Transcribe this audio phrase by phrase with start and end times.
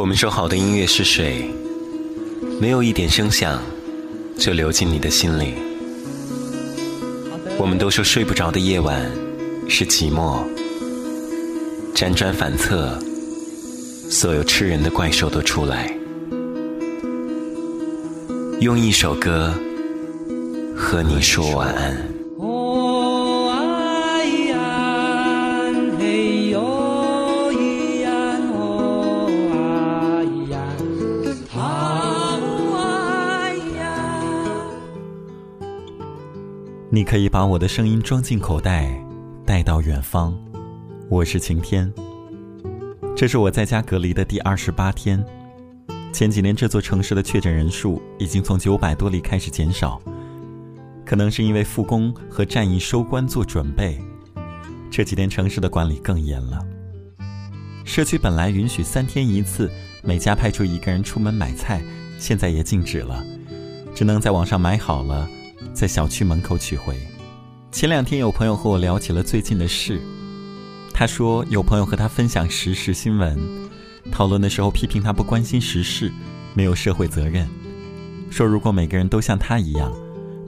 [0.00, 1.44] 我们说好的音乐是水，
[2.58, 3.62] 没有一点声响
[4.38, 5.52] 就流进你的心里。
[7.58, 9.12] 我们都说睡不着的夜晚
[9.68, 10.42] 是寂寞，
[11.94, 12.98] 辗转反侧，
[14.08, 15.94] 所有吃人的怪兽都出来，
[18.60, 19.52] 用一首歌
[20.74, 22.19] 和你说晚安。
[36.92, 38.92] 你可以把我的声音装进口袋，
[39.46, 40.36] 带到远方。
[41.08, 41.92] 我是晴天。
[43.16, 45.24] 这是我在家隔离的第二十八天。
[46.12, 50.02] 前几年这座城市的确诊人数已经从九百多例开始减少，
[51.06, 53.96] 可能是因为复工和战役收官做准备。
[54.90, 56.58] 这几天城市的管理更严了。
[57.84, 59.70] 社区本来允许三天一次，
[60.02, 61.80] 每家派出一个人出门买菜，
[62.18, 63.24] 现在也禁止了，
[63.94, 65.28] 只能在网上买好了。
[65.80, 66.94] 在小区门口取回。
[67.72, 69.98] 前两天有朋友和我聊起了最近的事，
[70.92, 73.38] 他说有朋友和他分享时事新闻，
[74.12, 76.12] 讨论的时候批评他不关心时事，
[76.52, 77.48] 没有社会责任，
[78.30, 79.90] 说如果每个人都像他一样，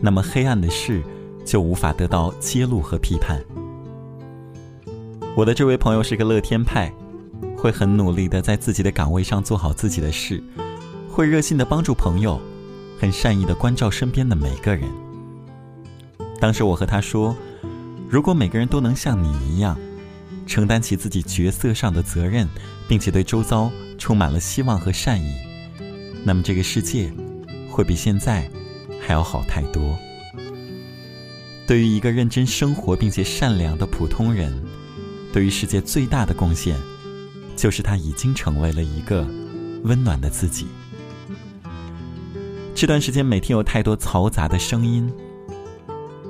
[0.03, 1.03] 那么黑暗的事
[1.47, 3.43] 就无法得到揭露和批判。
[5.35, 6.93] 我的这位朋友是个乐天派，
[7.57, 10.45] 会很努力的在自己的岗位上做好自己的事，
[11.09, 12.39] 会热心的帮助朋友，
[13.01, 14.87] 很善意的关照身边的每个人。
[16.43, 17.37] 当时我和他说
[18.11, 19.79] ：“如果每个人都能像你一样，
[20.45, 22.49] 承担起自己角色上的责任，
[22.89, 25.37] 并且对周遭充满了希望和善意，
[26.25, 27.13] 那么这个世界
[27.71, 28.51] 会比现在
[29.01, 29.97] 还要好太多。”
[31.65, 34.53] 对于一个认真生活并且善良的普通人，
[35.33, 36.77] 对于世界最大的贡献，
[37.55, 39.25] 就是他已经成为了一个
[39.85, 40.67] 温暖的自己。
[42.75, 45.09] 这段时间每天有太多嘈杂的声音。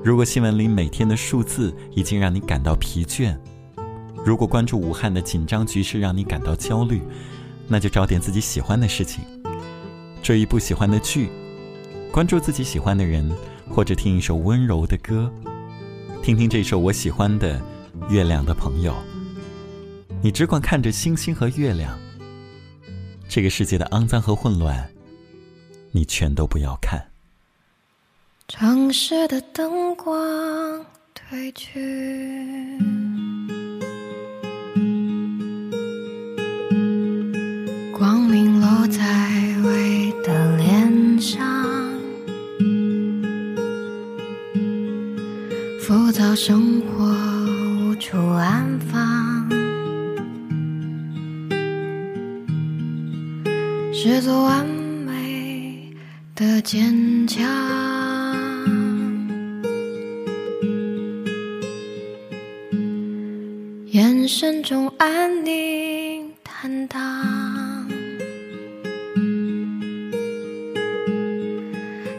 [0.05, 3.37] 如果新闻里每天的数字已经让你感到疲倦，
[4.25, 7.01] 如果关注武汉的紧张局势让你感到焦虑，
[7.69, 9.23] 那就找点自己喜欢的事情，
[10.21, 11.31] 追一部喜欢的剧，
[12.11, 13.31] 关注自己喜欢的人，
[13.71, 15.33] 或者听一首温柔的歌，
[16.21, 17.61] 听听这首我喜欢的
[18.11, 18.93] 《月亮的朋友》。
[20.21, 21.97] 你只管看着星星和月亮，
[23.29, 24.91] 这个世界的肮脏和混乱，
[25.93, 27.12] 你全都不要看。
[28.55, 30.15] 城市的灯光
[31.15, 31.81] 褪去，
[37.97, 39.01] 光明落在
[39.65, 41.43] 微的脸上，
[45.81, 47.07] 浮躁生活
[47.89, 49.49] 无处安放，
[53.95, 55.91] 是座完美
[56.35, 57.92] 的坚强。
[64.33, 66.99] 眼神中安宁坦荡，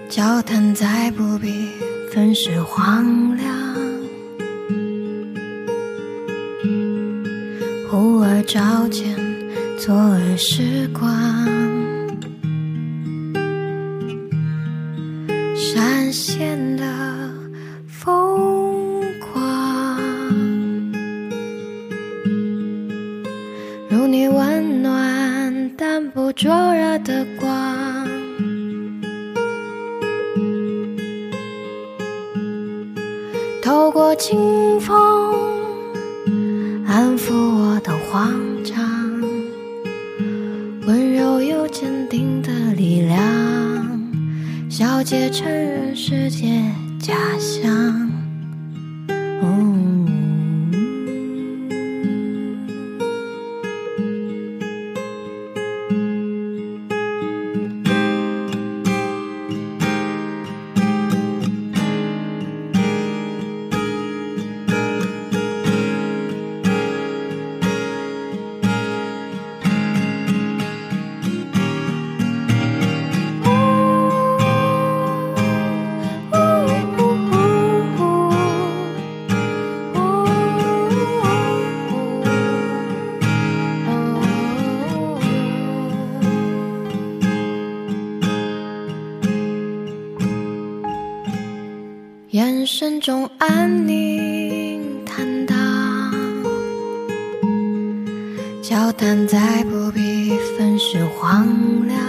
[0.08, 1.70] 交谈再不必
[2.12, 3.52] 粉饰荒凉，
[7.90, 9.16] 忽而照见
[9.80, 11.10] 昨日时光，
[15.56, 16.73] 闪现
[24.04, 28.06] 有你温暖但不灼热的光，
[33.62, 34.94] 透过清风，
[36.86, 38.30] 安抚我的慌
[38.66, 38.76] 张，
[40.86, 43.18] 温柔又坚定的力量，
[44.70, 46.62] 小姐承认世界
[47.00, 48.03] 假象。
[92.74, 95.56] 眼神中安宁坦荡，
[98.64, 101.46] 笑谈再不必分饰荒
[101.86, 102.02] 凉，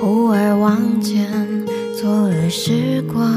[0.00, 1.30] 忽而望见
[1.94, 3.30] 昨日时光，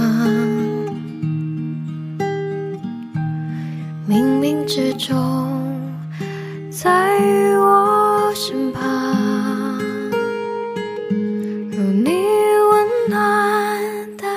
[4.07, 5.56] 冥冥之中
[13.77, 14.27] 淡淡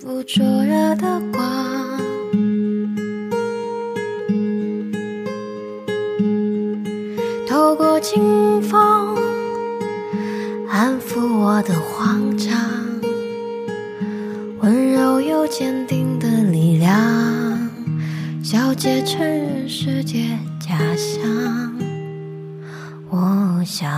[0.00, 1.42] 不灼热的光。
[7.48, 9.18] 透过清风，
[10.70, 12.56] 安抚我的慌张，
[14.60, 17.68] 温柔又坚定的力量，
[18.44, 21.74] 小姐承认世界假象。
[23.10, 23.90] 我想，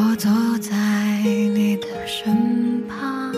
[0.00, 0.30] 我坐
[0.60, 0.76] 在
[1.24, 3.34] 你的身旁，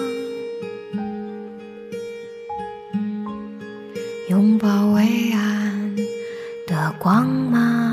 [4.28, 5.96] 拥抱微暗
[6.66, 7.89] 的光芒。